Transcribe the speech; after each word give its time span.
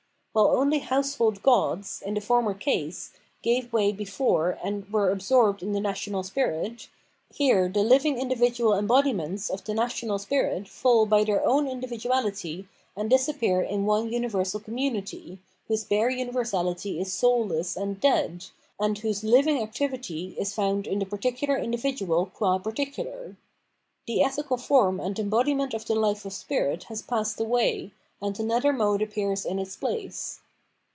While 0.33 0.51
only 0.57 0.79
household 0.79 1.43
gods, 1.43 2.01
in 2.05 2.13
the 2.13 2.21
former 2.21 2.53
case, 2.53 3.11
gave 3.41 3.73
way 3.73 3.91
before 3.91 4.57
and 4.63 4.87
were 4.89 5.11
absorbed 5.11 5.61
in 5.61 5.73
the 5.73 5.81
national 5.81 6.23
spirit, 6.23 6.87
here 7.33 7.67
the 7.67 7.83
living 7.83 8.17
individual 8.17 8.71
embodiments 8.73 9.49
of 9.49 9.65
the 9.65 9.73
national 9.73 10.19
spirit 10.19 10.69
fall 10.69 11.05
by 11.05 11.25
their 11.25 11.45
own 11.45 11.67
individuality 11.67 12.69
and 12.95 13.09
disappear 13.09 13.61
in 13.61 13.85
one 13.85 14.09
universal 14.09 14.61
commrmity, 14.61 15.39
whose 15.67 15.83
bare 15.83 16.09
universality 16.09 16.97
is 17.01 17.11
soulless 17.11 17.75
and 17.75 17.99
dead, 17.99 18.45
and 18.79 18.99
whose 18.99 19.25
living 19.25 19.61
activity 19.61 20.33
is 20.39 20.53
found 20.53 20.87
in 20.87 20.99
the 20.99 21.05
particular 21.05 21.57
individual 21.57 22.27
qua 22.27 22.57
particular. 22.57 23.35
The 24.07 24.23
ethical 24.23 24.55
form 24.55 24.97
and 25.01 25.19
embodiment 25.19 25.73
of 25.73 25.83
the 25.83 25.95
hfe 25.95 26.23
of 26.23 26.31
spirit 26.31 26.83
has 26.85 27.01
passed 27.01 27.37
away, 27.37 27.91
and 28.23 28.39
another 28.39 28.71
mode 28.71 29.01
appears 29.01 29.47
in 29.47 29.57
its 29.57 29.75
place. 29.77 30.41